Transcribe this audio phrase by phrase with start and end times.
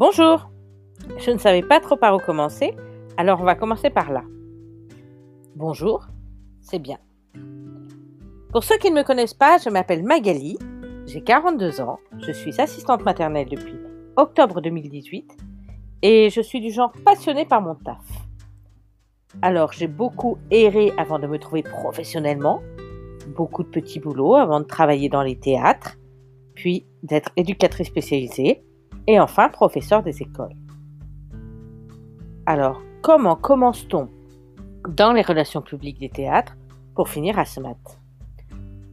[0.00, 0.50] Bonjour
[1.18, 2.74] Je ne savais pas trop par où commencer,
[3.18, 4.22] alors on va commencer par là.
[5.54, 6.06] Bonjour,
[6.62, 6.96] c'est bien.
[8.50, 10.56] Pour ceux qui ne me connaissent pas, je m'appelle Magali,
[11.04, 13.74] j'ai 42 ans, je suis assistante maternelle depuis
[14.16, 15.36] octobre 2018
[16.00, 18.06] et je suis du genre passionnée par mon taf.
[19.42, 22.62] Alors j'ai beaucoup erré avant de me trouver professionnellement,
[23.36, 25.98] beaucoup de petits boulots avant de travailler dans les théâtres,
[26.54, 28.62] puis d'être éducatrice spécialisée
[29.10, 30.54] et enfin professeur des écoles.
[32.46, 34.08] Alors, comment commence-t-on
[34.88, 36.56] dans les relations publiques des théâtres
[36.94, 37.74] pour finir à SMAT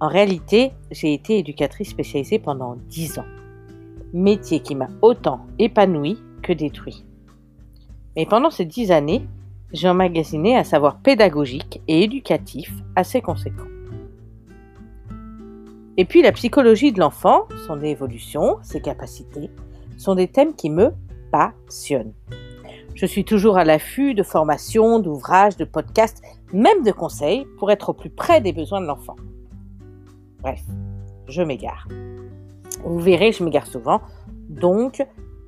[0.00, 3.26] En réalité, j'ai été éducatrice spécialisée pendant 10 ans,
[4.14, 7.04] métier qui m'a autant épanoui que détruit.
[8.16, 9.28] Mais pendant ces 10 années,
[9.74, 13.66] j'ai emmagasiné un savoir pédagogique et éducatif assez conséquent.
[15.98, 19.50] Et puis la psychologie de l'enfant, son évolution, ses capacités,
[19.98, 20.92] sont des thèmes qui me
[21.30, 22.14] passionnent.
[22.94, 27.90] Je suis toujours à l'affût de formations, d'ouvrages, de podcasts, même de conseils pour être
[27.90, 29.16] au plus près des besoins de l'enfant.
[30.40, 30.62] Bref,
[31.28, 31.86] je m'égare.
[32.84, 34.00] Vous verrez, je m'égare souvent.
[34.48, 35.04] Donc,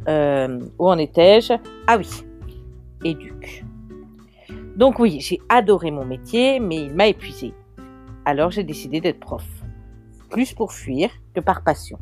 [0.08, 1.54] euh, où en étais-je?
[1.86, 2.08] Ah oui,
[3.04, 3.64] éduque.
[4.76, 7.52] Donc oui, j'ai adoré mon métier, mais il m'a épuisé.
[8.24, 9.44] Alors j'ai décidé d'être prof
[10.30, 11.98] plus pour fuir que par passion.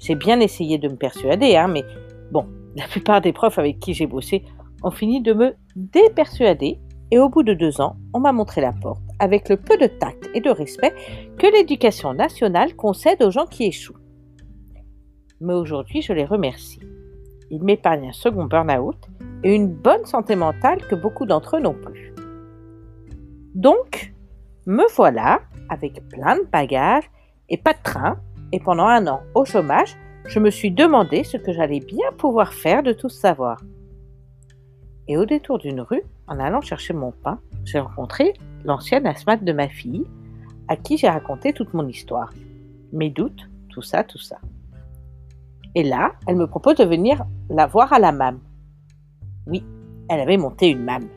[0.00, 1.84] J'ai bien essayé de me persuader, hein, mais
[2.32, 4.44] bon, la plupart des profs avec qui j'ai bossé
[4.82, 6.80] ont fini de me dépersuader
[7.12, 9.86] et au bout de deux ans, on m'a montré la porte avec le peu de
[9.86, 10.94] tact et de respect
[11.38, 13.98] que l'éducation nationale concède aux gens qui échouent.
[15.40, 16.80] Mais aujourd'hui, je les remercie.
[17.50, 18.96] Ils m'épargnent un second burn-out
[19.42, 22.14] et une bonne santé mentale que beaucoup d'entre eux n'ont plus.
[23.54, 24.14] Donc,
[24.66, 27.10] me voilà avec plein de bagages
[27.48, 28.20] et pas de train,
[28.52, 32.52] et pendant un an au chômage, je me suis demandé ce que j'allais bien pouvoir
[32.52, 33.60] faire de tout savoir.
[35.08, 38.34] Et au détour d'une rue, en allant chercher mon pain, j'ai rencontré
[38.64, 40.04] l'ancienne asthmate de ma fille,
[40.68, 42.30] à qui j'ai raconté toute mon histoire,
[42.92, 44.36] mes doutes, tout ça, tout ça.
[45.74, 48.38] Et là, elle me propose de venir la voir à la MAM.
[49.46, 49.64] Oui,
[50.08, 51.08] elle avait monté une MAM.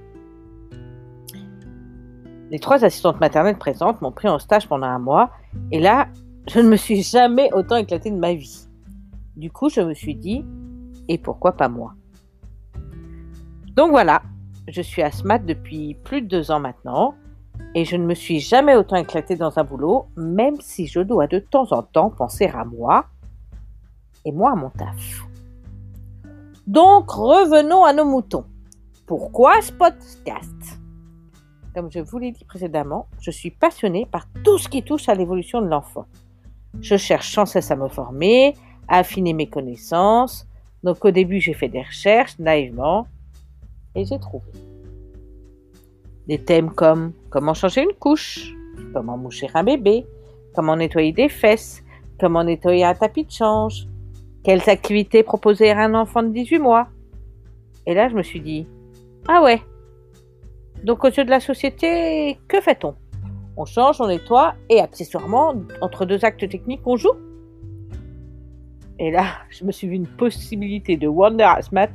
[2.50, 5.32] Les trois assistantes maternelles présentes m'ont pris en stage pendant un mois,
[5.72, 6.08] et là,
[6.48, 8.68] je ne me suis jamais autant éclatée de ma vie.
[9.36, 10.46] Du coup, je me suis dit,
[11.08, 11.94] et pourquoi pas moi?
[13.76, 14.22] Donc voilà,
[14.68, 17.16] je suis asthmate depuis plus de deux ans maintenant,
[17.76, 21.28] et je ne me suis jamais autant éclatée dans un boulot, même si je dois
[21.28, 23.06] de temps en temps penser à moi,
[24.26, 25.26] et moi à mon taf.
[26.68, 28.46] Donc revenons à nos moutons.
[29.06, 30.80] Pourquoi ce podcast
[31.74, 35.16] Comme je vous l'ai dit précédemment, je suis passionnée par tout ce qui touche à
[35.16, 36.06] l'évolution de l'enfant.
[36.82, 38.56] Je cherche sans cesse à me former,
[38.88, 40.48] à affiner mes connaissances.
[40.84, 43.08] Donc au début, j'ai fait des recherches naïvement
[43.96, 44.52] et j'ai trouvé.
[46.28, 48.54] Des thèmes comme comment changer une couche,
[48.94, 50.06] comment moucher un bébé,
[50.56, 51.84] comment nettoyer des fesses,
[52.20, 53.88] comment nettoyer un tapis de change,
[54.44, 56.88] quelles activités proposer à un enfant de 18 mois.
[57.86, 58.68] Et là, je me suis dit,
[59.28, 59.62] ah ouais,
[60.84, 62.96] donc aux yeux de la société, que fait-on?
[63.58, 67.14] On change, on nettoie et accessoirement, entre deux actes techniques, on joue.
[69.00, 71.90] Et là, je me suis vu une possibilité de Wonder Asmat.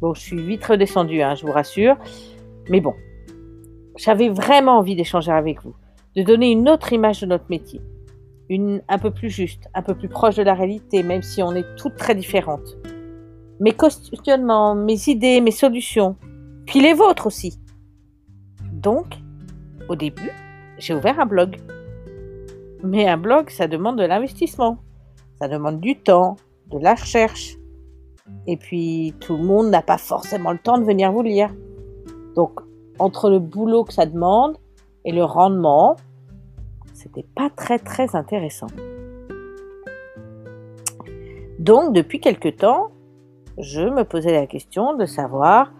[0.00, 1.96] Bon, je suis vite redescendue, hein, je vous rassure.
[2.70, 2.94] Mais bon,
[3.96, 5.74] j'avais vraiment envie d'échanger avec vous,
[6.16, 7.80] de donner une autre image de notre métier.
[8.48, 11.54] Une un peu plus juste, un peu plus proche de la réalité, même si on
[11.54, 12.76] est toutes très différentes.
[13.60, 16.16] Mes questionnements, mes idées, mes solutions,
[16.64, 17.58] puis les vôtres aussi.
[18.72, 19.06] Donc,
[19.88, 20.32] au début,
[20.78, 21.56] j'ai ouvert un blog.
[22.82, 24.78] Mais un blog, ça demande de l'investissement.
[25.40, 26.36] Ça demande du temps,
[26.70, 27.56] de la recherche.
[28.46, 31.50] Et puis, tout le monde n'a pas forcément le temps de venir vous lire.
[32.34, 32.60] Donc,
[32.98, 34.56] entre le boulot que ça demande
[35.04, 35.96] et le rendement,
[36.92, 38.66] c'était pas très très intéressant.
[41.58, 42.90] Donc, depuis quelque temps,
[43.58, 45.72] je me posais la question de savoir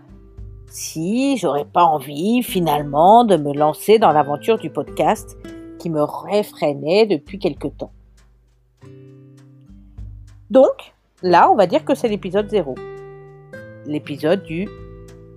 [0.69, 5.37] si j'aurais pas envie finalement de me lancer dans l'aventure du podcast
[5.79, 7.93] qui me réfrénait depuis quelque temps.
[10.51, 12.75] Donc, là, on va dire que c'est l'épisode 0.
[13.87, 14.69] L'épisode du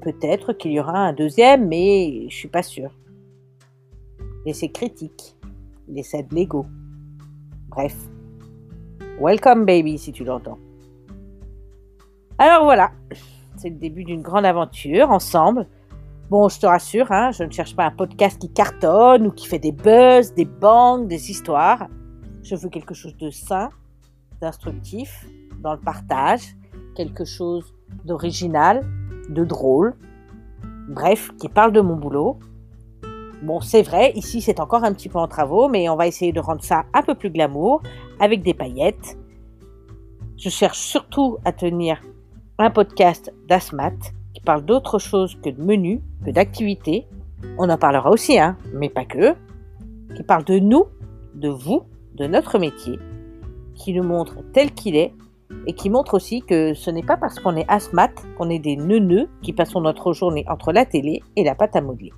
[0.02, 2.92] peut-être qu'il y aura un deuxième, mais je suis pas sûre.
[4.46, 5.36] L'essai critique,
[5.88, 6.66] l'essai de l'ego.
[7.70, 7.96] Bref.
[9.20, 10.58] Welcome baby si tu l'entends.
[12.38, 12.92] Alors voilà,
[13.62, 15.68] c'est le début d'une grande aventure ensemble.
[16.32, 19.46] Bon, je te rassure, hein, je ne cherche pas un podcast qui cartonne ou qui
[19.46, 21.88] fait des buzz, des bangs, des histoires.
[22.42, 23.70] Je veux quelque chose de sain,
[24.42, 25.28] d'instructif,
[25.62, 26.42] dans le partage
[26.96, 27.74] quelque chose
[28.04, 28.86] d'original,
[29.30, 29.96] de drôle,
[30.90, 32.40] bref, qui parle de mon boulot.
[33.44, 36.34] Bon, c'est vrai, ici c'est encore un petit peu en travaux, mais on va essayer
[36.34, 37.82] de rendre ça un peu plus glamour,
[38.20, 39.18] avec des paillettes.
[40.38, 42.02] Je cherche surtout à tenir
[42.62, 43.94] un podcast d'Asmat
[44.34, 47.08] qui parle d'autre chose que de menu, que d'activité.
[47.58, 49.34] On en parlera aussi, hein, mais pas que.
[50.16, 50.86] Qui parle de nous,
[51.36, 51.84] de vous,
[52.16, 53.00] de notre métier,
[53.76, 55.14] qui nous montre tel qu'il est
[55.68, 58.76] et qui montre aussi que ce n'est pas parce qu'on est asthmat qu'on est des
[58.76, 62.14] neuneux qui passons notre journée entre la télé et la pâte à modeler.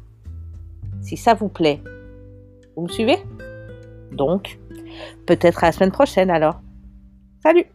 [1.02, 1.82] Si ça vous plaît,
[2.76, 3.18] vous me suivez?
[4.12, 4.60] Donc,
[5.26, 6.62] peut-être à la semaine prochaine alors.
[7.42, 7.66] Salut